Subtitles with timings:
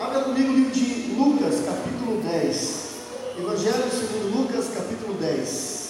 [0.00, 2.90] Abra comigo o livro de Lucas, capítulo 10.
[3.38, 5.80] Evangelho segundo Lucas, capítulo 10.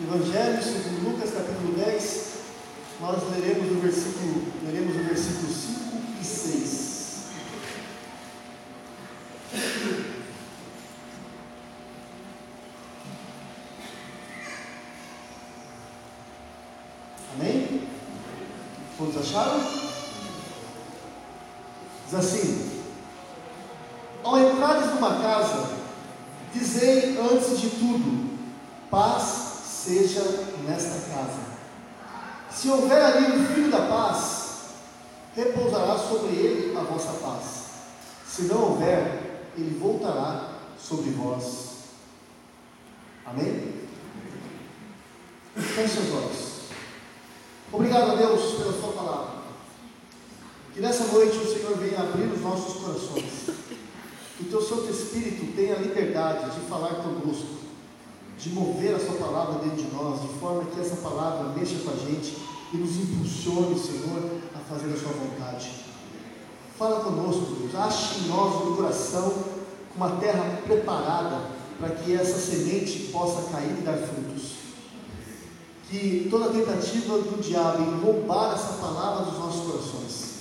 [0.00, 2.32] Evangelho segundo Lucas, capítulo 10.
[3.00, 5.80] Nós leremos o versículo, leremos o versículo 5
[6.20, 6.82] e 6.
[17.34, 17.88] Amém?
[18.98, 19.60] Todos acharam?
[22.04, 22.82] Diz assim:
[24.22, 25.70] Ao entrares numa casa,
[26.52, 28.38] dizei antes de tudo:
[28.90, 29.22] paz
[29.64, 30.22] seja
[30.66, 31.52] nesta casa.
[32.50, 34.66] Se houver ali um filho da paz,
[35.34, 37.62] repousará sobre ele a vossa paz.
[38.26, 41.72] Se não houver, ele voltará sobre vós.
[43.24, 43.82] Amém?
[45.56, 46.51] Feche seus olhos.
[47.72, 49.32] Obrigado a Deus pela Sua palavra.
[50.74, 53.56] Que nessa noite o Senhor venha abrir os nossos corações.
[54.36, 57.46] Que o Teu Santo Espírito tenha liberdade de falar conosco,
[58.36, 61.92] de mover a Sua palavra dentro de nós, de forma que essa palavra mexa com
[61.92, 62.36] a gente
[62.74, 64.22] e nos impulsione, Senhor,
[64.54, 65.70] a fazer a Sua vontade.
[66.76, 67.74] Fala conosco, Deus.
[67.74, 69.32] Ache em nós um coração,
[69.96, 71.40] uma terra preparada
[71.80, 74.51] para que essa semente possa cair e dar frutos
[75.92, 80.32] que toda tentativa do diabo em roubar essa palavra dos nossos corações,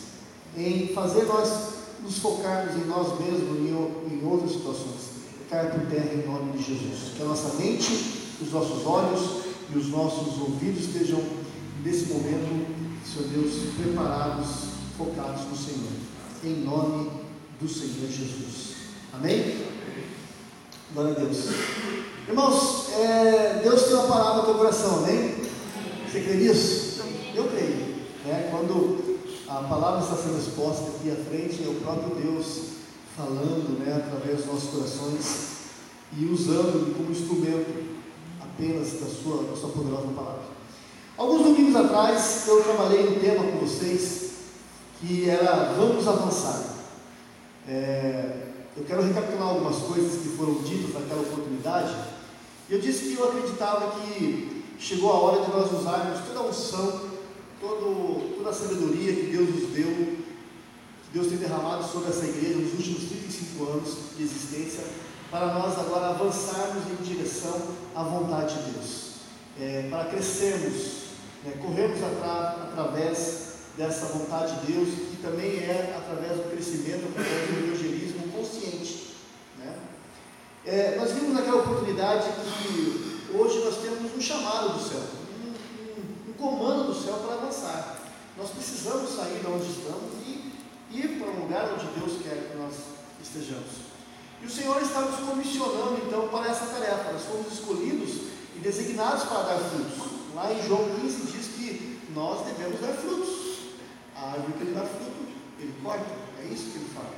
[0.55, 1.71] em fazer nós
[2.01, 5.11] nos focarmos em nós mesmos e em outras situações,
[5.49, 7.15] caia por terra em nome de Jesus.
[7.17, 7.91] Que a nossa mente,
[8.41, 9.41] os nossos olhos
[9.75, 11.21] e os nossos ouvidos estejam
[11.83, 12.65] nesse momento,
[13.05, 14.47] Senhor Deus, preparados,
[14.97, 15.91] focados no Senhor,
[16.45, 17.11] em nome
[17.59, 18.75] do Senhor Jesus.
[19.11, 19.65] Amém?
[20.93, 21.37] Glória a Deus.
[22.27, 25.40] Irmãos, é, Deus tem uma palavra no teu coração, amém?
[26.11, 27.03] Você crê nisso?
[27.33, 27.95] Eu creio.
[28.25, 28.49] Né?
[28.51, 29.17] Quando
[29.47, 32.63] a palavra está sendo exposta aqui à frente, é o próprio Deus
[33.15, 35.51] falando né, através dos nossos corações
[36.17, 37.95] e usando como instrumento
[38.41, 40.43] apenas da sua, da sua poderosa palavra.
[41.17, 44.31] Alguns domingos atrás eu trabalhei um tema com vocês
[44.99, 46.75] que era Vamos Avançar.
[47.69, 51.95] É, eu quero recapitular algumas coisas que foram ditas naquela oportunidade.
[52.69, 57.01] Eu disse que eu acreditava que chegou a hora de nós usarmos toda a unção,
[57.59, 62.57] todo, toda a sabedoria que Deus nos deu, que Deus tem derramado sobre essa igreja
[62.57, 64.83] nos últimos 35 anos de existência,
[65.29, 67.61] para nós agora avançarmos em direção
[67.95, 69.11] à vontade de Deus,
[69.59, 71.11] é, para crescermos,
[71.45, 77.49] né, corrermos atra, através dessa vontade de Deus, que também é através do crescimento, através
[77.49, 79.15] do evangelismo consciente.
[79.59, 79.75] Né?
[80.65, 86.29] É, nós vimos naquela oportunidade que hoje nós temos um chamado do céu, um, um,
[86.29, 87.97] um, comando do céu para avançar.
[88.37, 90.53] Nós precisamos sair de onde estamos e
[90.93, 92.75] ir para um lugar onde Deus quer que nós
[93.19, 93.89] estejamos.
[94.39, 97.11] E o Senhor está nos comissionando então para essa tarefa.
[97.11, 100.11] Nós fomos escolhidos e designados para dar frutos.
[100.35, 103.29] Lá em João 15 diz que nós devemos dar frutos.
[104.15, 106.05] A árvore que ele dá fruto, ele corta.
[106.39, 107.15] É isso que ele fala.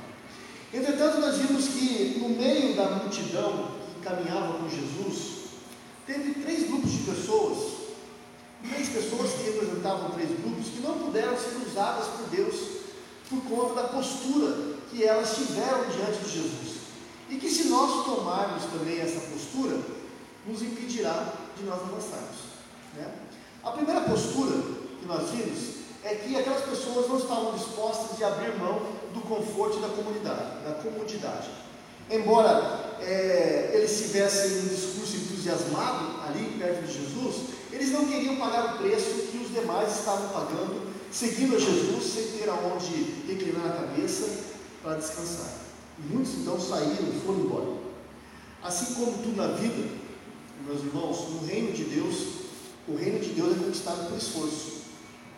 [0.72, 5.33] Entretanto, nós vimos que no meio da multidão que caminhava com Jesus,
[6.06, 7.58] teve três grupos de pessoas,
[8.68, 12.54] três pessoas que representavam três grupos, que não puderam ser usadas por Deus
[13.28, 16.74] por conta da postura que elas tiveram diante de Jesus.
[17.30, 19.78] E que se nós tomarmos também essa postura,
[20.46, 22.36] nos impedirá de nós avançarmos.
[22.94, 23.10] Né?
[23.62, 24.52] A primeira postura
[25.00, 28.82] que nós vimos é que aquelas pessoas não estavam dispostas de abrir mão
[29.14, 31.48] do conforto da comunidade, da comodidade.
[32.10, 37.36] Embora é, eles tivessem um discurso entusiasmado ali perto de Jesus,
[37.70, 42.38] eles não queriam pagar o preço que os demais estavam pagando, seguindo a Jesus sem
[42.38, 44.44] ter aonde reclinar a cabeça
[44.82, 45.52] para descansar.
[45.98, 47.84] E muitos então saíram e foram embora.
[48.62, 49.90] Assim como tudo na vida,
[50.66, 52.26] meus irmãos, no reino de Deus,
[52.88, 54.84] o reino de Deus é conquistado por esforço.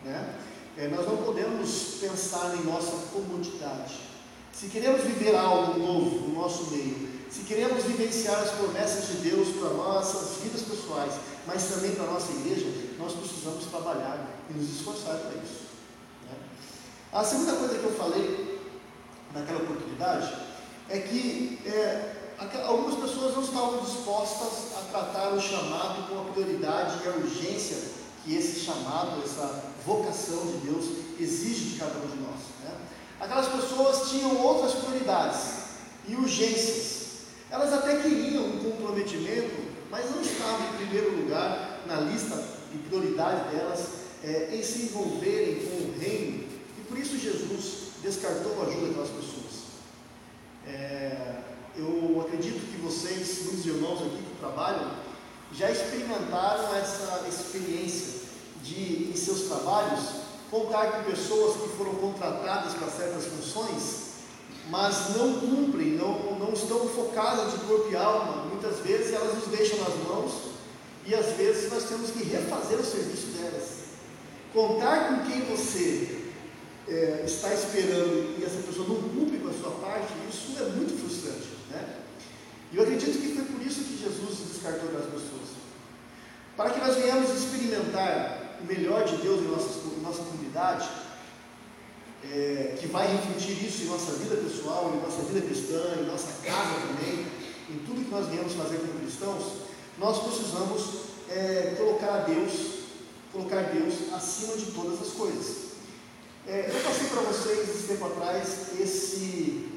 [0.03, 0.35] Né?
[0.77, 3.95] É, nós não podemos pensar em nossa comodidade.
[4.53, 9.49] Se queremos viver algo novo no nosso meio, se queremos vivenciar as promessas de Deus
[9.57, 11.13] para nossas vidas pessoais,
[11.45, 12.65] mas também para a nossa igreja,
[12.97, 15.67] nós precisamos trabalhar e nos esforçar para isso.
[16.23, 16.35] Né?
[17.13, 18.59] A segunda coisa que eu falei
[19.35, 20.33] naquela oportunidade
[20.89, 22.15] é que é,
[22.65, 27.77] algumas pessoas não estavam dispostas a tratar o chamado com a prioridade e a urgência
[28.23, 30.85] que esse chamado, essa vocação de Deus
[31.19, 32.39] exige de cada um de nós.
[32.63, 32.71] Né?
[33.19, 35.67] Aquelas pessoas tinham outras prioridades
[36.07, 36.96] e urgências.
[37.49, 39.55] Elas até queriam um comprometimento,
[39.89, 42.35] mas não estava em primeiro lugar na lista
[42.71, 43.87] de prioridade delas
[44.23, 46.47] é, em se envolverem com o reino,
[46.77, 49.67] e por isso Jesus descartou a ajuda daquelas pessoas.
[50.67, 51.37] É,
[51.77, 54.91] eu acredito que vocês, muitos irmãos aqui que trabalham,
[55.53, 58.27] já experimentaram essa experiência
[58.63, 60.01] de, em seus trabalhos,
[60.51, 64.06] contar com pessoas que foram contratadas para certas funções,
[64.69, 68.45] mas não cumprem, não, não estão focadas de corpo e alma.
[68.45, 70.33] Muitas vezes elas nos deixam nas mãos
[71.05, 73.77] e às vezes nós temos que refazer o serviço delas.
[74.53, 76.21] Contar com quem você
[76.87, 80.99] é, está esperando e essa pessoa não cumpre com a sua parte, isso é muito
[80.99, 81.47] frustrante.
[81.69, 81.99] Né?
[82.71, 85.47] E eu acredito que foi por isso que Jesus descartou aquelas pessoas.
[86.57, 90.89] Para que nós venhamos experimentar o melhor de Deus em nossa, em nossa comunidade,
[92.33, 96.41] é, que vai refletir isso em nossa vida pessoal, em nossa vida cristã, em nossa
[96.43, 97.25] casa também,
[97.69, 99.43] em tudo que nós viemos fazer como cristãos,
[99.97, 102.51] nós precisamos é, colocar a Deus,
[103.31, 105.67] colocar Deus acima de todas as coisas.
[106.47, 109.67] É, eu passei para vocês esse tempo atrás esse,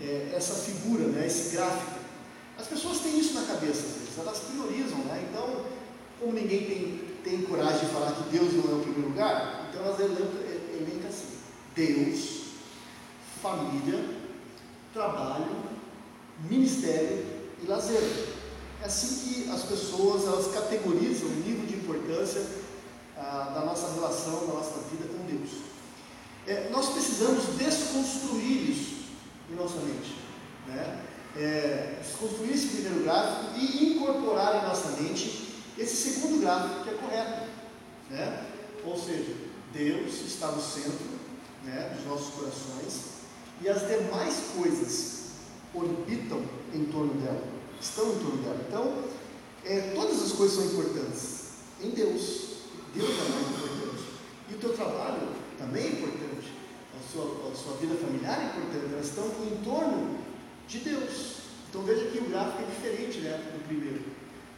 [0.00, 1.98] é, essa figura, né, esse gráfico.
[2.58, 3.84] As pessoas têm isso na cabeça,
[4.18, 5.28] elas priorizam, né?
[5.28, 5.66] Então,
[6.18, 9.84] como ninguém tem, tem coragem de falar que Deus não é o primeiro lugar, então
[9.84, 10.45] elas elencam
[11.76, 12.44] Deus,
[13.42, 14.02] família,
[14.94, 15.62] trabalho,
[16.48, 17.22] ministério
[17.62, 18.00] e lazer.
[18.82, 22.46] É assim que as pessoas elas categorizam o nível de importância
[23.16, 25.50] ah, da nossa relação, da nossa vida com Deus.
[26.46, 28.96] É, nós precisamos desconstruir isso
[29.50, 30.16] em nossa mente.
[30.66, 31.02] Né?
[31.36, 36.94] É, desconstruir esse primeiro gráfico e incorporar em nossa mente esse segundo gráfico que é
[36.94, 37.48] correto.
[38.08, 38.46] Né?
[38.82, 39.34] Ou seja,
[39.74, 41.16] Deus está no centro
[41.66, 43.16] né, dos nossos corações
[43.60, 45.16] e as demais coisas
[45.74, 46.42] orbitam
[46.74, 47.42] em torno dela,
[47.80, 48.64] estão em torno dela.
[48.68, 49.04] Então,
[49.64, 51.46] é, todas as coisas são importantes
[51.82, 52.46] em Deus.
[52.94, 54.04] Deus é mais importante.
[54.50, 55.28] E o teu trabalho
[55.58, 56.52] também é importante.
[56.94, 58.92] A sua, a sua vida familiar é importante.
[58.92, 60.18] Elas estão em torno
[60.68, 61.36] de Deus.
[61.68, 64.02] Então veja que o gráfico é diferente né, do primeiro,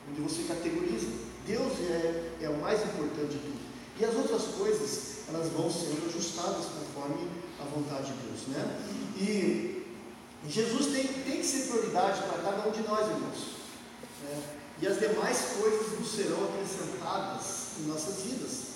[0.09, 1.07] onde você categoriza.
[1.47, 3.59] Deus é, é o mais importante de tudo.
[3.99, 7.29] E as outras coisas, elas vão sendo ajustadas conforme
[7.61, 8.47] a vontade de Deus.
[8.49, 8.81] Né?
[9.21, 9.87] E
[10.49, 13.39] Jesus tem, tem que ser prioridade para cada um de nós, irmãos.
[14.23, 14.43] Né?
[14.81, 18.69] E as demais coisas nos serão acrescentadas em nossas vidas.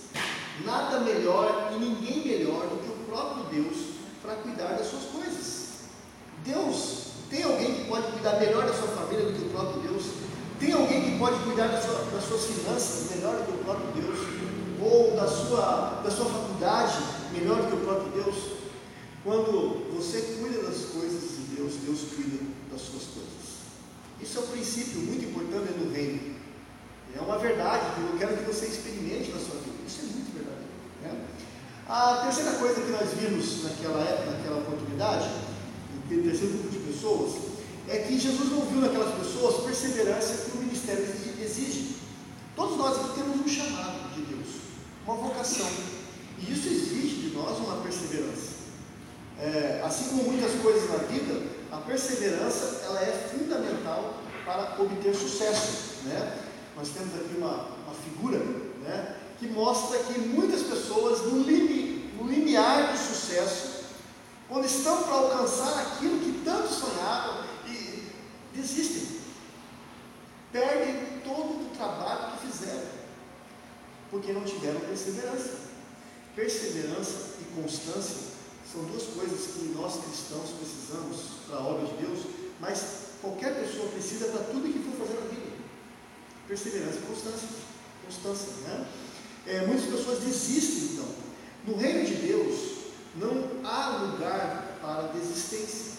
[0.64, 3.76] Nada melhor e ninguém melhor do que o próprio Deus
[4.20, 5.69] para cuidar das suas coisas.
[6.44, 10.04] Deus, tem alguém que pode cuidar melhor da sua família do que o próprio Deus?
[10.58, 14.02] Tem alguém que pode cuidar das, sua, das suas finanças melhor do que o próprio
[14.02, 14.51] Deus?
[14.82, 16.99] Ou da sua, da sua faculdade
[17.32, 18.37] melhor do que o próprio Deus?
[19.25, 23.32] Quando você cuida das coisas de Deus, Deus cuida das suas coisas.
[24.20, 26.37] Isso é um princípio muito importante no reino.
[27.14, 29.76] É uma verdade que eu quero que você experimente na sua vida.
[29.87, 30.70] Isso é muito verdadeiro.
[31.02, 31.26] Né?
[31.88, 35.28] A terceira coisa que nós vimos naquela época, naquela oportunidade,
[36.11, 37.32] no terceiro grupo de pessoas,
[37.88, 41.05] é que Jesus não viu naquelas pessoas perseverança que o ministério
[41.40, 41.96] exige.
[42.56, 44.62] Todos nós aqui temos um chamado de Deus,
[45.06, 45.66] uma vocação.
[46.38, 48.52] E isso exige de nós uma perseverança.
[49.38, 54.14] É, assim como muitas coisas na vida, a perseverança ela é fundamental
[54.44, 56.04] para obter sucesso.
[56.04, 56.38] Né?
[56.76, 62.30] Nós temos aqui uma, uma figura né, que mostra que muitas pessoas, no, limi, no
[62.30, 63.82] limiar do sucesso,
[64.49, 68.12] quando estão para alcançar aquilo que tanto sonhavam, e
[68.54, 69.21] desistem.
[70.52, 72.82] Perdem todo o trabalho que fizeram,
[74.12, 75.73] porque não tiveram perseverança.
[76.37, 78.33] Perseverança e constância
[78.71, 82.21] são duas coisas que nós cristãos precisamos para a obra de Deus,
[82.61, 82.85] mas
[83.21, 85.57] qualquer pessoa precisa para tudo que for fazer na vida.
[86.47, 87.49] Perseverança e constância.
[88.04, 88.87] Constância, né?
[89.47, 91.09] É, muitas pessoas desistem, então.
[91.66, 92.73] No reino de Deus,
[93.16, 95.92] não há lugar para desistência.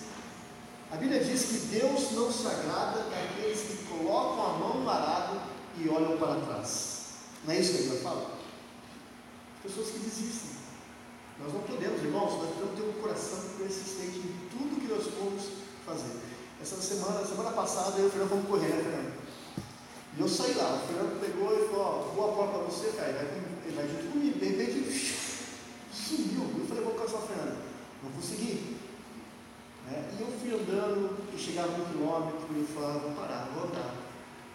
[0.92, 5.42] A Bíblia diz que Deus não se agrada daqueles que colocam a mão no arado
[5.80, 6.93] e olham para trás.
[7.46, 8.32] Não é isso que a Bíblia fala?
[9.62, 10.52] Pessoas que desistem.
[11.44, 15.44] Nós não podemos, irmãos, nós precisamos ter um coração persistente em tudo que nós formos
[15.86, 16.20] fazer.
[16.62, 19.14] Essa semana, semana passada, eu e o Fernando fomos correr, né, Fernando?
[20.16, 23.12] E eu saí lá, o Fernando pegou e falou, ó, boa porta para você, cara,
[23.12, 23.26] vai,
[23.66, 25.18] ele vai junto comigo, de repente,
[25.92, 26.48] sumiu.
[26.60, 27.58] Eu falei, vou cansar o Fernando,
[28.04, 28.78] não consegui.
[29.90, 30.16] Né?
[30.18, 33.96] E eu fui andando, e chegava um quilômetro, e eu falava, vou parar, vou andar.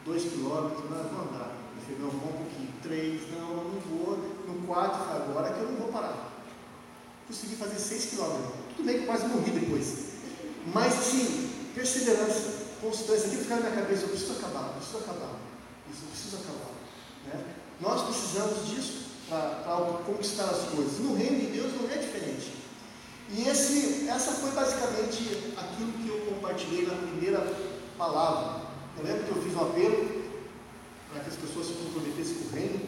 [0.06, 1.57] Dois quilômetros, não, vou andar.
[1.76, 2.68] Eu falei, não, vou um pouquinho.
[2.82, 4.16] Três, não, não vou.
[4.46, 6.32] No falei, agora que eu não vou parar.
[7.26, 8.52] Consegui fazer seis quilômetros.
[8.76, 10.08] Tudo bem que quase morri depois.
[10.72, 15.38] Mas, assim, perseverança, constância, aquilo ficava na minha cabeça, eu preciso acabar, eu preciso acabar.
[17.26, 17.44] Né?
[17.80, 20.98] Nós precisamos disso para conquistar as coisas.
[21.00, 22.54] No reino de Deus não é diferente.
[23.30, 27.56] E esse, essa foi basicamente aquilo que eu compartilhei na primeira
[27.96, 28.62] palavra.
[28.96, 30.17] Eu lembro que eu fiz um apelo
[31.18, 32.80] para que as pessoas se comprometessem com o reino.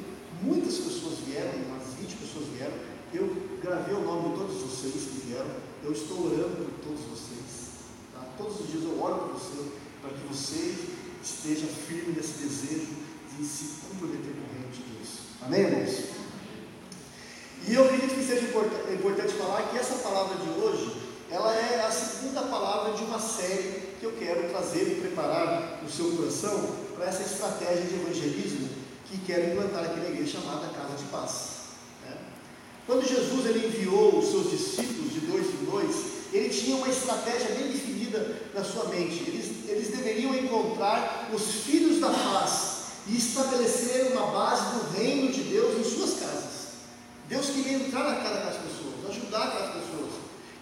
[0.42, 2.74] Muitas pessoas vieram, umas 20 pessoas vieram.
[3.12, 3.26] Eu
[3.60, 5.50] gravei o nome de todos vocês que vieram.
[5.82, 7.90] Eu estou orando por todos vocês.
[8.14, 8.20] Tá?
[8.38, 10.74] Todos os dias eu oro por você, para que você
[11.22, 12.94] esteja firme nesse desejo
[13.36, 15.08] de se comprometer com o reino de Deus.
[15.42, 16.20] Amém, irmãos?
[17.66, 18.46] E eu acredito que seja
[18.94, 20.96] importante falar que essa palavra de hoje,
[21.30, 25.90] ela é a segunda palavra de uma série que eu quero trazer e preparar no
[25.90, 28.68] seu coração para essa estratégia de evangelismo
[29.06, 31.48] que quero implantar aqui na igreja chamada Casa de Paz.
[32.04, 32.16] Né?
[32.86, 35.96] Quando Jesus ele enviou os seus discípulos de dois em dois,
[36.32, 39.24] ele tinha uma estratégia bem definida na sua mente.
[39.26, 45.42] Eles, eles deveriam encontrar os filhos da paz e estabelecer uma base do reino de
[45.42, 46.50] Deus em suas casas.
[47.28, 50.10] Deus queria entrar na casa das pessoas, ajudar aquelas pessoas.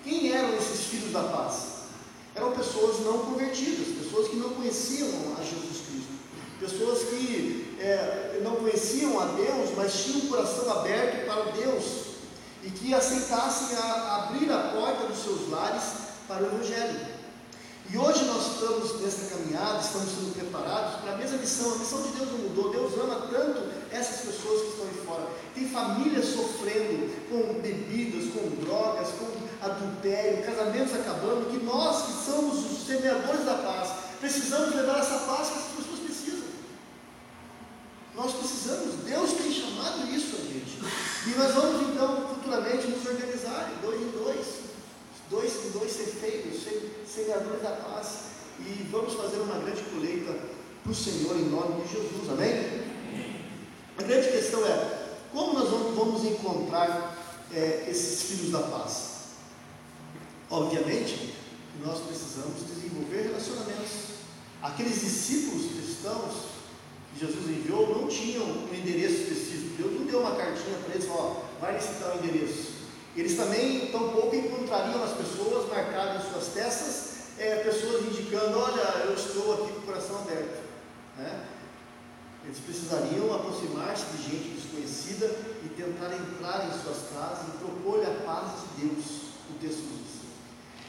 [0.05, 1.78] Quem eram esses filhos da paz?
[2.39, 6.13] Eram pessoas não convertidas, pessoas que não conheciam a Jesus Cristo,
[6.61, 11.85] pessoas que é, não conheciam a Deus, mas tinham o coração aberto para Deus
[12.63, 15.83] e que aceitassem a, abrir a porta dos seus lares
[16.29, 17.19] para o Evangelho.
[17.91, 21.73] E hoje nós estamos nessa caminhada, estamos sendo preparados para a mesma missão.
[21.73, 22.71] A missão de Deus não mudou.
[22.71, 25.27] Deus ama tanto essas pessoas que estão aí fora.
[25.55, 32.73] Tem famílias sofrendo com bebidas, com drogas, com adultério, casamentos acabando, que nós que somos
[32.73, 36.49] os semeadores da paz, precisamos levar essa paz que essas pessoas precisam.
[38.15, 40.79] Nós precisamos, Deus tem chamado isso a gente.
[41.27, 44.69] E nós vamos então futuramente nos organizar dois em dois
[45.31, 46.63] dois em dois cefeiros,
[47.07, 48.07] semeadores da paz,
[48.61, 50.35] e vamos fazer uma grande colheita
[50.83, 52.83] para o Senhor em nome de Jesus, amém?
[53.99, 57.17] A grande questão é, como nós vamos encontrar
[57.53, 59.08] é, esses filhos da paz?
[60.51, 61.35] Obviamente,
[61.85, 64.19] nós precisamos desenvolver relacionamentos.
[64.63, 66.33] Aqueles discípulos cristãos
[67.13, 69.77] que Jesus enviou não tinham um endereço específico.
[69.77, 72.79] Deus não deu uma cartinha para eles, ó, vai nesse tal endereço.
[73.15, 79.15] Eles também, tampouco, encontrariam as pessoas marcadas em suas testas, é, pessoas indicando: olha, eu
[79.15, 80.63] estou aqui com o coração aberto.
[81.17, 81.45] Né?
[82.45, 85.27] Eles precisariam aproximar-se de gente desconhecida
[85.65, 89.05] e tentar entrar em suas casas e propor-lhe a paz de Deus,
[89.51, 90.08] o texto diz.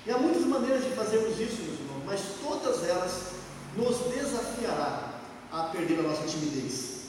[0.09, 3.11] E há muitas maneiras de fazermos isso, meus irmãos, mas todas elas
[3.77, 7.01] nos desafiará a perder a nossa timidez,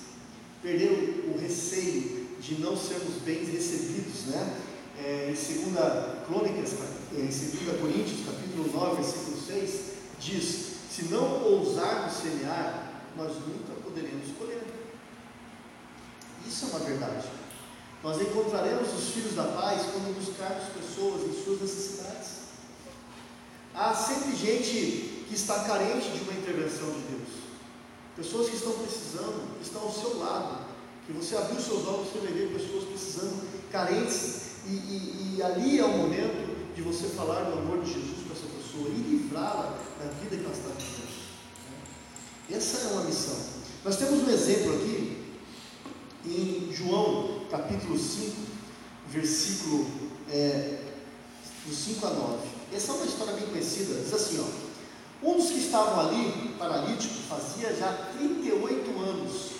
[0.62, 4.54] perder o, receio de não sermos bem recebidos, né?
[4.98, 5.46] é, em 2
[6.26, 6.74] Crônicas,
[7.12, 9.80] em 2 Coríntios, capítulo 9, versículo 6,
[10.20, 14.62] diz: Se não ousarmos semear, nós nunca poderemos colher.
[16.46, 17.26] Isso é uma verdade.
[18.04, 22.39] Nós encontraremos os filhos da paz quando buscarmos pessoas em suas necessidades.
[23.74, 27.28] Há sempre gente que está carente de uma intervenção de Deus.
[28.16, 30.70] Pessoas que estão precisando, que estão ao seu lado.
[31.06, 35.84] Que você abriu seus olhos você ver pessoas precisando, carentes e, e, e, ali é
[35.84, 40.10] o momento de você falar do amor de Jesus para essa pessoa e livrá-la da
[40.20, 41.00] vida que ela está vivendo.
[42.50, 43.36] Essa é uma missão.
[43.84, 45.24] Nós temos um exemplo aqui
[46.26, 48.36] em João capítulo 5,
[49.08, 49.86] versículo
[50.30, 50.82] é,
[51.66, 52.49] do 5 a 9.
[52.72, 55.26] Essa é uma história bem conhecida, diz assim, ó.
[55.26, 59.50] Um dos que estavam ali, paralítico, fazia já 38 anos.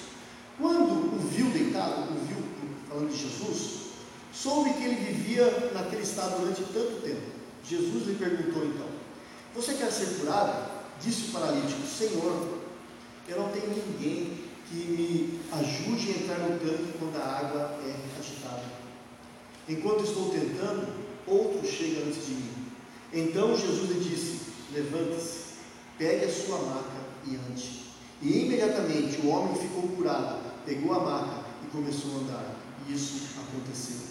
[0.59, 2.41] Quando o viu deitado, o viu
[2.89, 3.81] falando de Jesus,
[4.33, 7.23] soube que ele vivia naquele estado durante tanto tempo.
[7.65, 8.87] Jesus lhe perguntou então:
[9.55, 10.71] Você quer ser curado?
[11.03, 12.59] Disse o paralítico: Senhor,
[13.29, 14.39] eu não tenho ninguém
[14.69, 18.63] que me ajude a entrar no tanque quando a água é agitada.
[19.69, 20.89] Enquanto estou tentando,
[21.27, 22.60] outro chega antes de mim.
[23.13, 24.41] Então Jesus lhe disse:
[24.73, 25.55] Levante-se,
[25.99, 27.81] pegue a sua maca e ande.
[28.23, 32.57] E imediatamente o homem ficou curado, pegou a maca e começou a andar.
[32.87, 34.11] E isso aconteceu.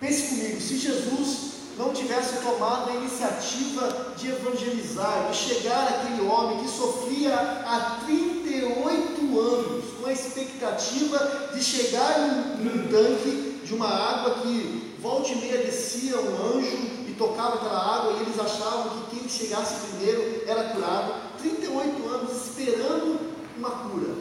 [0.00, 6.58] Pense comigo, se Jesus não tivesse tomado a iniciativa de evangelizar, de chegar àquele homem
[6.62, 13.86] que sofria há 38 anos, com a expectativa de chegar num, num tanque de uma
[13.86, 16.74] água que volta e meia descia um anjo
[17.06, 21.28] e tocava aquela água e eles achavam que quem chegasse primeiro era curado.
[21.38, 23.20] 38 anos esperando
[23.58, 24.14] uma cura.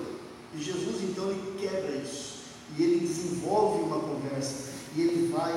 [0.53, 2.39] E Jesus então ele quebra isso
[2.77, 5.53] e ele desenvolve uma conversa e ele vai,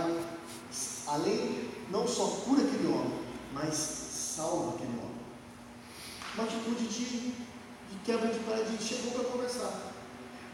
[1.09, 3.19] além, não só cura aquele homem,
[3.53, 5.21] mas salva aquele homem.
[6.35, 9.91] Uma atitude de, de quebra de paradigma, chegou para conversar.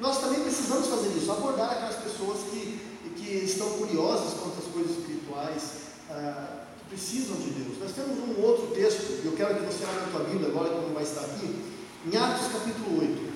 [0.00, 2.95] Nós também precisamos fazer isso, abordar aquelas pessoas que,
[3.26, 5.62] que estão curiosas quanto às coisas espirituais,
[6.10, 7.78] ah, que precisam de Deus.
[7.80, 10.86] Nós temos um outro texto, eu quero que você abra a tua Bíblia agora, que
[10.86, 11.64] não vai estar aqui,
[12.06, 13.26] em Atos capítulo 8.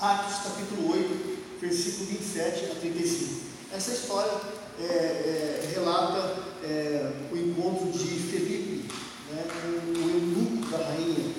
[0.00, 3.40] Atos capítulo 8, versículo 27 a 35.
[3.72, 4.32] Essa história
[4.80, 8.88] é, é, relata é, o encontro de Felipe
[9.30, 11.34] né, com o eunuco da rainha.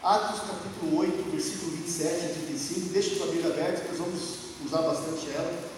[0.00, 2.88] Atos capítulo 8, versículo 27 a 35.
[2.90, 4.20] Deixa sua Bíblia aberta, nós vamos
[4.64, 5.69] usar bastante ela.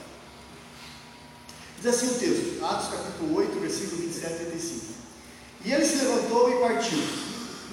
[1.83, 4.85] Diz assim o texto, Atos capítulo 8, versículo 27 a 35.
[5.65, 6.99] E ele se levantou e partiu.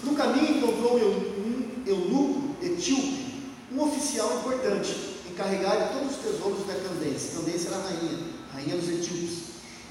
[0.03, 4.95] No caminho encontrou um eunuco etíope, um oficial importante,
[5.29, 7.37] encarregado de todos os tesouros da Candência.
[7.37, 8.19] Candência era a rainha,
[8.51, 9.37] rainha dos etíopes.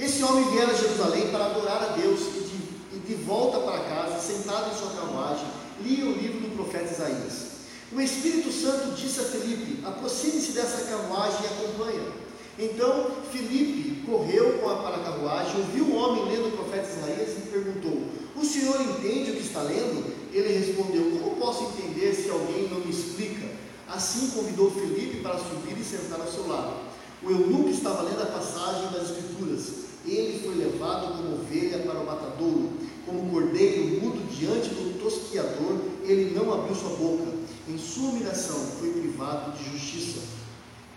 [0.00, 3.84] Esse homem viera a Jerusalém para adorar a Deus e de, e de volta para
[3.84, 5.46] casa, sentado em sua carruagem,
[5.80, 7.46] lia o livro do profeta Isaías.
[7.92, 12.27] O Espírito Santo disse a Felipe: aproxime-se dessa carruagem e acompanha.
[12.58, 18.02] Então Felipe correu para a carruagem, ouviu o homem lendo o profeta Isaías e perguntou:
[18.34, 20.12] O senhor entende o que está lendo?
[20.32, 23.46] Ele respondeu: Como posso entender se alguém não me explica?
[23.88, 26.74] Assim convidou Felipe para subir e sentar ao seu lado.
[27.22, 29.88] O eunuco estava lendo a passagem das Escrituras.
[30.04, 32.72] Ele foi levado como ovelha para o matadouro,
[33.04, 37.24] como cordeiro mudo diante do tosquiador, ele não abriu sua boca.
[37.68, 40.37] Em sua humilhação foi privado de justiça.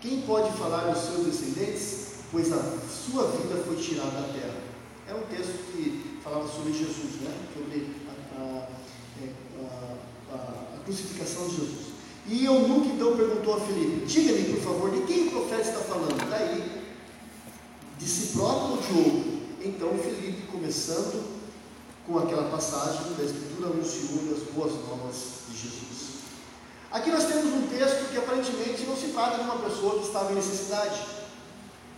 [0.02, 2.14] Quem pode falar dos seus descendentes?
[2.32, 4.60] Pois a sua vida foi tirada da terra.
[5.08, 7.32] É um texto que falava sobre Jesus, né?
[7.54, 8.68] sobre a, a,
[9.22, 9.32] é,
[10.32, 11.92] a, a crucificação de Jesus.
[12.26, 16.28] E Eunuco então perguntou a Filipe: Diga-me, por favor, de quem o profeta está falando?
[16.28, 16.82] Daí,
[17.96, 19.32] de si próprio ou de outro?
[19.64, 21.42] Então Filipe, começando
[22.04, 25.16] com aquela passagem da Escritura, anunciou as boas novas
[25.48, 26.21] de Jesus.
[26.92, 30.30] Aqui nós temos um texto que aparentemente não se trata de uma pessoa que estava
[30.30, 31.00] em necessidade,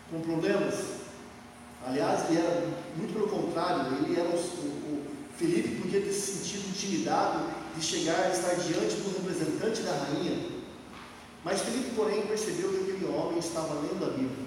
[0.09, 0.74] com problemas.
[1.85, 5.04] Aliás, ele era muito pelo contrário, ele era o, o,
[5.37, 7.44] Filipe podia ter se sentido intimidado
[7.76, 10.48] de chegar a estar diante do representante da rainha.
[11.44, 14.46] Mas Felipe, porém, percebeu que aquele homem estava lendo a Bíblia,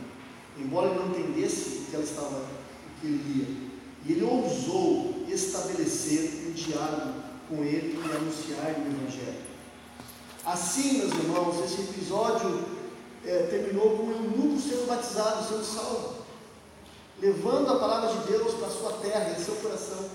[0.58, 3.68] embora ele não entendesse o que ela estava, o que ele lia.
[4.06, 9.47] E ele ousou estabelecer um diálogo com ele e anunciar o Evangelho.
[10.48, 12.64] Assim, meus irmãos, esse episódio
[13.26, 16.16] é, terminou com o eunuco sendo batizado, sendo salvo,
[17.20, 20.10] levando a palavra de Deus para a sua terra, em seu coração.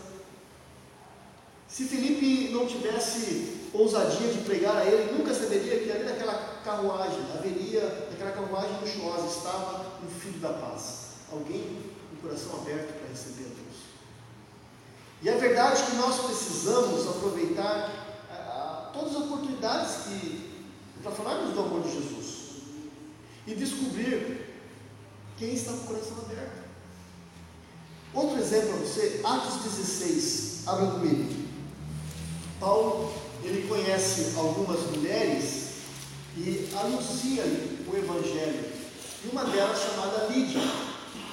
[1.68, 7.20] Se Felipe não tivesse ousadia de pregar a ele, nunca saberia que ali naquela carruagem,
[7.36, 11.08] haveria, naquela carruagem luxuosa, estava um filho da paz.
[11.30, 13.82] Alguém com o coração aberto para receber a Deus.
[15.20, 18.01] E é verdade que nós precisamos aproveitar
[18.92, 20.50] todas as oportunidades que,
[21.02, 22.42] para falarmos do amor de Jesus
[23.46, 24.46] e descobrir
[25.36, 26.62] quem está com o coração aberto.
[28.14, 31.42] Outro exemplo para você, Atos 16, abra comigo.
[32.60, 33.12] Paulo
[33.44, 35.70] ele conhece algumas mulheres
[36.36, 38.72] e anuncia o Evangelho.
[39.24, 40.60] E uma delas chamada Lídia,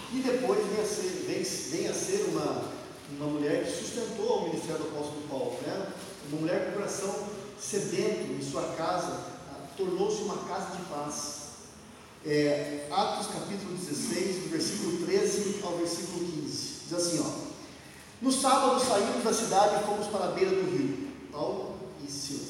[0.09, 2.63] que depois vem a ser, vem, vem a ser uma,
[3.17, 5.59] uma mulher que sustentou o ministério do apóstolo Paulo.
[5.65, 5.87] Né?
[6.31, 7.27] Uma mulher com coração
[7.61, 9.19] sedento em sua casa,
[9.77, 11.39] tornou-se uma casa de paz.
[12.25, 16.41] É, Atos capítulo 16, do versículo 13 ao versículo 15.
[16.87, 17.49] Diz assim: ó,
[18.21, 21.09] No sábado saímos da cidade e fomos para a beira do rio.
[21.31, 22.49] Paulo e Silas,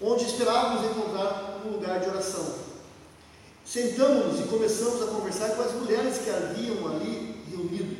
[0.00, 2.66] onde esperávamos encontrar um lugar de oração.
[3.64, 7.96] Sentamos-nos e começamos a conversar com as mulheres que haviam ali reunido.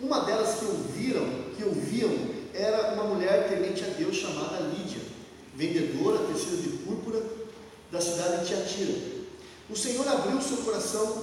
[0.00, 2.10] Uma delas que ouviram, que ouviam,
[2.54, 4.99] era uma mulher temente a Deus chamada Lídia,
[5.60, 7.22] vendedora tecida de púrpura
[7.92, 9.20] da cidade de Tiatira.
[9.68, 11.22] O Senhor abriu seu coração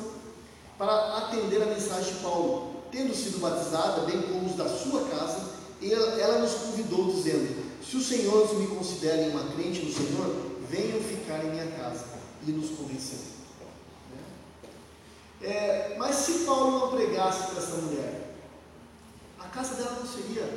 [0.77, 2.77] para atender a mensagem de Paulo.
[2.91, 5.49] Tendo sido batizada, bem como os da sua casa,
[5.81, 10.33] ela, ela nos convidou, dizendo: se os senhores me considerem uma crente no Senhor,
[10.69, 12.05] venham ficar em minha casa.
[12.47, 13.17] E nos convenceu.
[14.13, 15.49] Né?
[15.49, 18.35] É, mas se Paulo não pregasse para essa mulher,
[19.37, 20.47] a casa dela não seria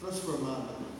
[0.00, 0.93] transformada.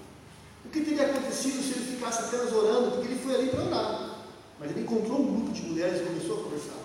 [0.64, 2.92] O que teria acontecido se ele ficasse apenas orando?
[2.92, 4.10] Porque ele foi ali para orar.
[4.58, 6.84] Mas ele encontrou um grupo de mulheres e começou a conversar.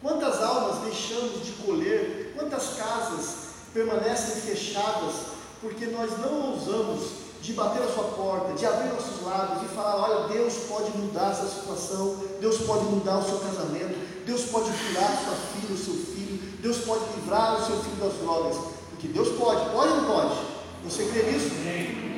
[0.00, 2.32] Quantas almas deixamos de colher?
[2.36, 3.34] Quantas casas
[3.72, 5.14] permanecem fechadas
[5.60, 9.96] porque nós não ousamos de bater a sua porta, de abrir nossos lábios e falar:
[9.96, 15.24] olha, Deus pode mudar essa situação, Deus pode mudar o seu casamento, Deus pode curar
[15.24, 18.56] sua filha, o seu filho, Deus pode livrar o seu filho das drogas.
[18.90, 20.34] Porque Deus pode, pode ou não pode?
[20.84, 21.50] Você crê nisso?
[21.64, 22.11] Mas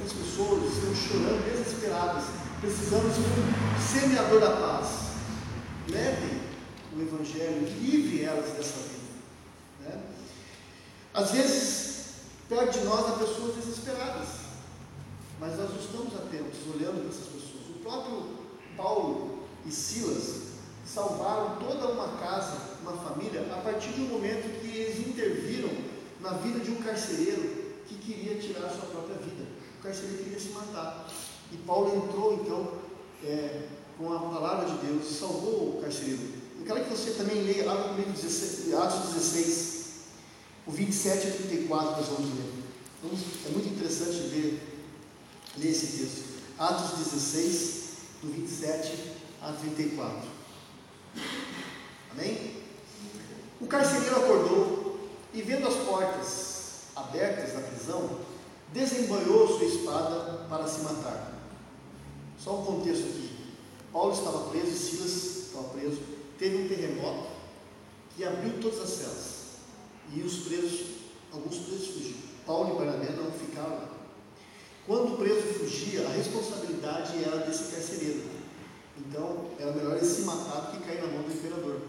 [0.00, 2.24] muitas pessoas estão chorando, desesperadas,
[2.60, 5.10] precisando de um semeador da paz.
[5.88, 6.40] Levem
[6.96, 9.00] o Evangelho, livre elas dessa vida.
[9.80, 10.00] Né?
[11.12, 12.04] Às vezes,
[12.48, 14.28] perto de nós há pessoas desesperadas,
[15.38, 17.68] mas nós estamos atentos, olhando para essas pessoas.
[17.76, 18.36] O próprio
[18.76, 20.50] Paulo e Silas
[20.86, 25.70] salvaram toda uma casa, uma família, a partir do momento que eles interviram
[26.20, 29.59] na vida de um carcereiro que queria tirar a sua própria vida.
[29.80, 31.08] O carcereiro queria se matar.
[31.50, 32.70] E Paulo entrou então
[33.24, 33.62] é,
[33.96, 36.20] com a palavra de Deus e salvou o carcereiro.
[36.58, 39.84] Eu quero que você também leia, abra comigo Atos 16,
[40.66, 42.52] o 27 a 34, nós vamos ler.
[43.02, 44.60] Vamos, é muito interessante ver,
[45.56, 46.24] ler esse texto.
[46.58, 47.80] Atos 16,
[48.20, 50.28] do 27 a 34.
[52.12, 52.62] Amém?
[53.58, 56.50] O carcereiro acordou e, vendo as portas
[56.94, 58.28] abertas da prisão,
[58.72, 61.38] desembanhou sua espada para se matar.
[62.38, 63.30] Só um contexto aqui.
[63.92, 66.00] Paulo estava preso, Silas estava preso.
[66.38, 67.26] Teve um terremoto
[68.16, 69.40] que abriu todas as celas.
[70.14, 70.86] E os presos,
[71.32, 72.20] alguns presos fugiram.
[72.46, 73.88] Paulo e Barnabé não ficaram.
[74.86, 78.22] Quando o preso fugia, a responsabilidade era desse carcereiro.
[78.98, 81.80] Então, era melhor ele se matar do que cair na mão do imperador.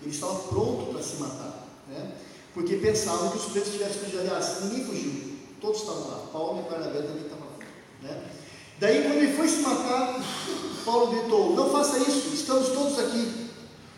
[0.00, 2.16] Ele estava pronto para se matar, né?
[2.52, 4.20] porque pensavam que os presos tivessem fugido.
[4.20, 5.33] Aliás, ninguém fugiu,
[5.64, 6.26] todos estavam lá.
[6.30, 7.66] Paulo e Barnabé também estavam lá.
[8.02, 8.22] Né?
[8.78, 10.22] Daí, quando ele foi se matar,
[10.84, 13.48] Paulo gritou: Não faça isso, estamos todos aqui.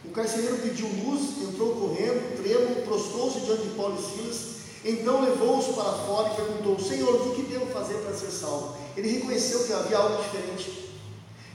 [0.05, 4.57] O carcereiro pediu luz, entrou correndo, tremo, prostrou-se diante de Paulo e Silas.
[4.85, 8.77] Então levou-os para fora e perguntou: Senhor, o que devo fazer para ser salvo?
[8.97, 10.91] Ele reconheceu que havia algo diferente.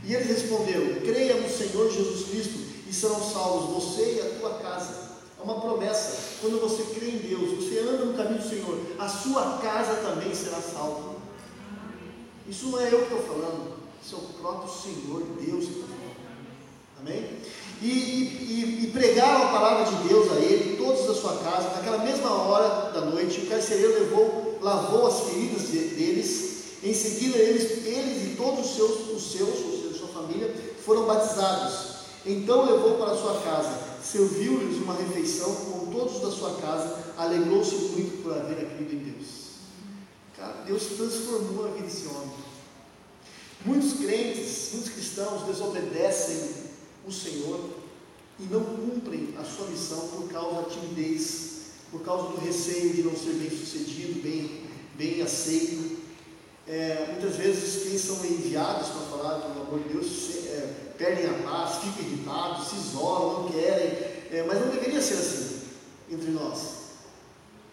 [0.03, 4.55] E eles responderam: Creia no Senhor Jesus Cristo e serão salvos você e a tua
[4.55, 5.10] casa.
[5.41, 6.37] É uma promessa.
[6.39, 10.33] Quando você crê em Deus, você anda no caminho do Senhor, a sua casa também
[10.35, 11.15] será salva.
[12.47, 13.73] Isso não é eu que estou falando,
[14.03, 16.01] isso é o próprio Senhor Deus que está falando.
[16.99, 17.37] Amém?
[17.81, 21.69] E, e, e, pregaram a palavra de Deus a ele, todos da sua casa.
[21.75, 26.51] Naquela mesma hora da noite, o carcereiro levou, lavou as feridas deles.
[26.83, 29.61] Em seguida, eles, eles e todos os seus, os seus
[30.31, 30.53] família,
[30.85, 31.91] foram batizados.
[32.25, 33.71] Então levou para sua casa,
[34.03, 39.27] serviu-lhes uma refeição com todos da sua casa, alegrou-se muito por haver crido em Deus.
[40.35, 42.31] Cara, Deus transformou a vida desse homem.
[43.63, 46.49] Muitos crentes, muitos cristãos desobedecem
[47.05, 47.69] o Senhor
[48.39, 51.51] e não cumprem a sua missão por causa da timidez,
[51.91, 54.63] por causa do receio de não ser bem sucedido, bem,
[54.97, 56.01] bem aceito,
[56.67, 61.49] é, muitas vezes quem são enviados para falar do amor de Deus é, perdem a
[61.49, 63.87] paz, ficam irritados, se isolam, não querem,
[64.31, 65.61] é, mas não deveria ser assim
[66.11, 66.81] entre nós.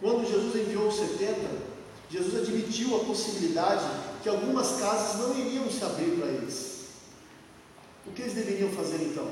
[0.01, 1.37] Quando Jesus enviou os 70,
[2.11, 3.85] Jesus admitiu a possibilidade
[4.23, 6.87] que algumas casas não iriam se abrir para eles.
[8.07, 9.29] O que eles deveriam fazer então?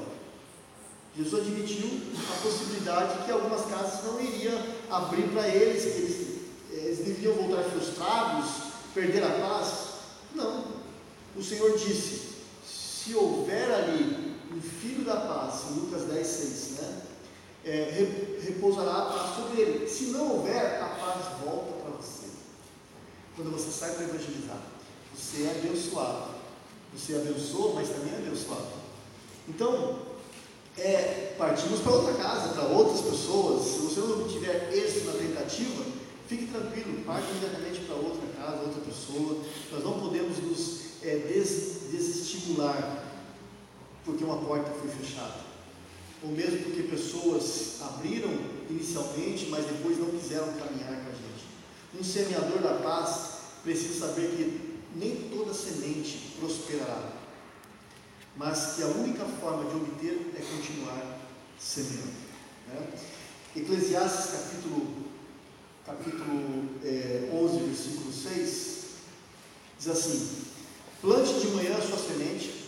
[1.17, 1.89] Jesus admitiu
[2.29, 7.63] a possibilidade que algumas casas não iriam abrir para eles, que eles, eles deveriam voltar
[7.71, 8.51] frustrados,
[8.93, 9.87] perder a paz?
[10.35, 10.67] Não.
[11.35, 12.26] O Senhor disse:
[13.07, 17.03] se houver ali um filho da paz, em Lucas 10, 6, né?
[17.65, 19.89] É, repousará a paz sobre ele.
[19.89, 22.27] Se não houver, a paz volta para você.
[23.37, 24.61] Quando você sai para evangelizar,
[25.15, 26.35] você é abençoado.
[26.97, 28.69] Você abençoa, mas também é abençoado.
[29.49, 29.99] Então,
[30.79, 33.67] é, partimos para outra casa, para outras pessoas.
[33.67, 35.85] Se você não tiver êxito na tentativa,
[36.29, 39.39] Fique tranquilo, parte imediatamente para outra casa, outra pessoa.
[39.71, 43.05] Nós não podemos nos é, des, desestimular
[44.05, 45.47] porque uma porta foi fechada.
[46.23, 48.31] Ou mesmo porque pessoas abriram
[48.71, 51.45] inicialmente, mas depois não quiseram caminhar com a gente.
[51.99, 57.13] Um semeador da paz precisa saber que nem toda semente prosperará,
[58.37, 61.19] mas que a única forma de obter é continuar
[61.59, 62.27] semeando.
[62.69, 62.89] Né?
[63.57, 65.07] Eclesiastes capítulo
[65.85, 68.85] capítulo é, 11, versículo 6,
[69.79, 70.46] diz assim:
[71.01, 72.67] Plante de manhã a sua semente,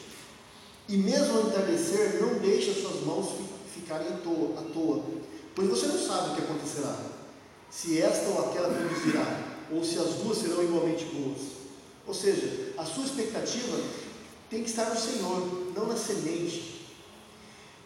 [0.89, 3.35] e mesmo ao entardecer, não deixe as suas mãos
[3.75, 4.17] ficarem à
[4.73, 5.05] toa,
[5.55, 6.97] pois você não sabe o que acontecerá,
[7.71, 11.59] se esta ou aquela produzirá, ou se as duas serão igualmente boas.
[12.07, 13.79] Ou seja, a sua expectativa
[14.49, 16.87] tem que estar no Senhor, não na semente.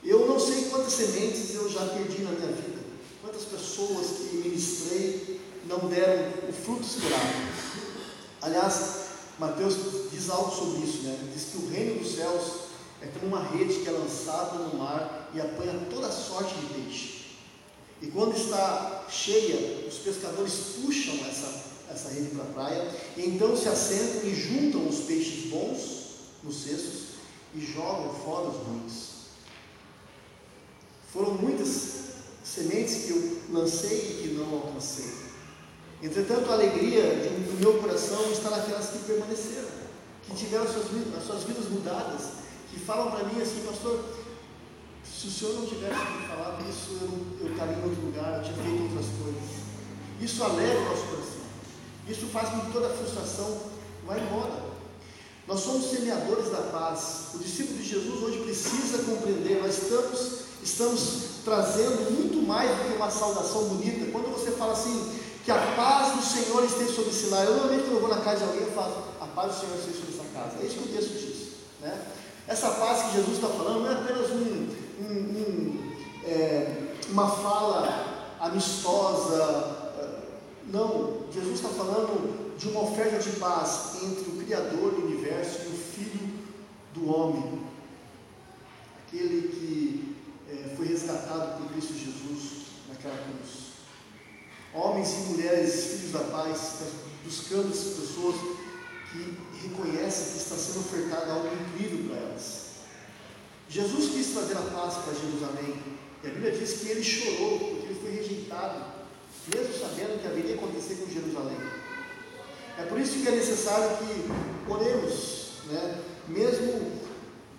[0.05, 2.83] Eu não sei quantas sementes eu já perdi na minha vida.
[3.20, 7.33] Quantas pessoas que ministrei não deram o fruto esperado?
[8.42, 9.01] Aliás,
[9.38, 9.77] Mateus
[10.11, 11.31] diz algo sobre isso, né?
[11.33, 12.42] Diz que o reino dos céus
[13.01, 17.23] é como uma rede que é lançada no mar e apanha toda sorte de peixe.
[18.01, 22.90] E quando está cheia, os pescadores puxam essa, essa rede para a praia.
[23.16, 26.03] E então se assentam e juntam os peixes bons
[26.42, 27.12] nos cestos
[27.55, 29.12] e jogam fora os ruins.
[31.12, 32.03] Foram muitas
[32.45, 35.32] sementes que eu lancei e que não alcancei.
[36.02, 39.68] Entretanto, a alegria do meu coração está naquelas que permaneceram,
[40.24, 40.86] que tiveram as suas,
[41.16, 42.22] as suas vidas mudadas,
[42.68, 44.04] que falam para mim assim, pastor,
[45.04, 48.42] se o senhor não tivesse me falado isso, eu, eu estaria em outro lugar, eu
[48.42, 49.62] tinha feito outras coisas.
[50.20, 51.42] Isso alegra o nosso coração.
[52.08, 53.60] Isso faz com que toda a frustração
[54.04, 54.72] vá embora.
[55.46, 57.26] Nós somos semeadores da paz.
[57.34, 62.96] O discípulo de Jesus hoje precisa compreender, nós estamos, estamos trazendo muito mais do que
[62.96, 64.10] uma saudação bonita.
[64.10, 67.44] Quando você fala assim, que a paz do Senhor esteja sobre lar.
[67.44, 69.76] Eu normalmente quando eu vou na casa de alguém, eu falo, a paz do Senhor
[69.76, 70.62] esteja sobre essa casa.
[70.62, 71.48] É isso que o texto diz.
[71.81, 72.07] Né?
[72.46, 74.68] Essa paz que Jesus está falando não é apenas um,
[75.00, 75.92] um, um,
[76.24, 79.83] é, uma fala amistosa.
[80.66, 85.68] Não, Jesus está falando de uma oferta de paz entre o Criador do universo e
[85.68, 86.31] o Filho
[86.94, 87.62] do homem.
[89.07, 90.16] Aquele que
[90.48, 93.62] é, foi resgatado por Cristo Jesus naquela cruz
[94.74, 96.87] homens e mulheres, filhos da paz, tá
[97.24, 98.37] buscando essas pessoas
[99.11, 102.62] que reconhecem que está sendo ofertado algo incrível para elas.
[103.68, 105.82] Jesus quis trazer a paz para Jerusalém,
[106.22, 108.85] e a Bíblia diz que ele chorou porque ele foi rejeitado,
[109.54, 111.56] mesmo sabendo que haveria acontecer com Jerusalém.
[112.78, 116.02] É por isso que é necessário que oremos, né?
[116.28, 116.92] mesmo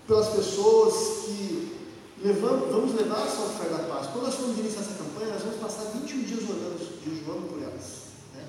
[0.08, 1.73] pelas pessoas que
[2.24, 4.08] levamos, vamos levar essa oferta da paz.
[4.08, 8.04] Quando nós formos iniciar essa campanha, nós vamos passar 21 dias orando, jejuando por elas.
[8.34, 8.46] Né?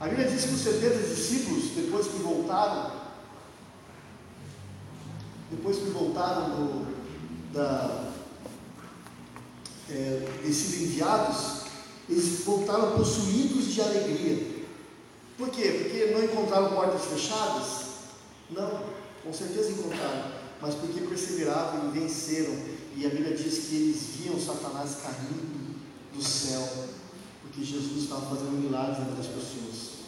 [0.00, 2.92] A Bíblia diz que os 70 discípulos, depois que voltaram,
[5.50, 8.10] depois que voltaram do, da,
[9.90, 11.68] é, sido enviados,
[12.08, 14.64] eles voltaram possuídos de alegria.
[15.36, 15.82] Por quê?
[15.82, 17.88] Porque não encontraram portas fechadas?
[18.50, 18.82] Não,
[19.22, 24.40] com certeza encontraram, mas porque perseveravam e venceram e a Bíblia diz que eles viam
[24.40, 25.78] Satanás caindo
[26.12, 26.68] do céu,
[27.40, 29.98] porque Jesus estava fazendo milagres vida das pessoas.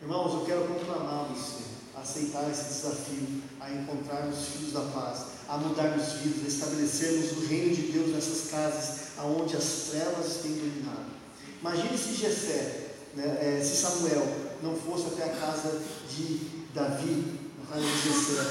[0.00, 1.64] Irmãos, eu quero conclamar você
[1.96, 7.46] a aceitar esse desafio, a encontrarmos filhos da paz, a mudarmos vidas, a estabelecermos o
[7.46, 11.10] reino de Deus nessas casas aonde as trevas têm dominado.
[11.60, 14.24] Imagine se Jessé, né, é, se Samuel
[14.62, 18.42] não fosse até a casa de Davi, na casa de Jessé,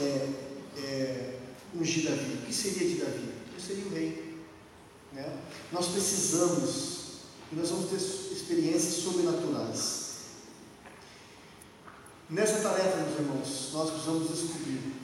[0.00, 0.28] é,
[0.76, 1.39] é,
[1.74, 2.34] ungir Davi.
[2.34, 3.28] O que seria de Davi?
[3.52, 4.36] Ele seria o rei.
[5.12, 5.38] Né?
[5.72, 6.98] Nós precisamos,
[7.52, 10.10] e nós vamos ter experiências sobrenaturais.
[12.28, 14.94] Nessa tarefa, meus irmãos, nós precisamos descobrir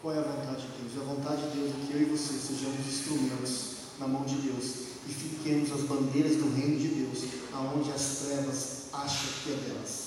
[0.00, 0.94] qual é a vontade de Deus.
[0.94, 4.36] E a vontade de Deus é que eu e você sejamos instrumentos na mão de
[4.36, 9.54] Deus e fiquemos as bandeiras do reino de Deus, aonde as trevas acham que é
[9.54, 10.06] delas.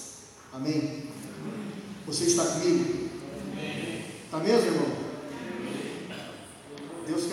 [0.52, 1.08] Amém?
[2.06, 3.10] Você está comigo?
[4.25, 5.09] Está mesmo, irmão?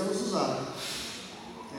[0.06, 0.74] Nos usar.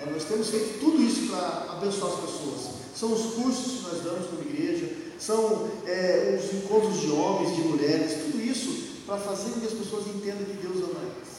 [0.01, 2.77] É, nós temos feito tudo isso para abençoar as pessoas.
[2.95, 7.61] São os cursos que nós damos como igreja, são é, os encontros de homens, de
[7.61, 11.37] mulheres, tudo isso para fazer com que as pessoas entendam que Deus ama elas.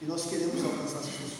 [0.00, 1.32] E nós queremos alcançar essas pessoas.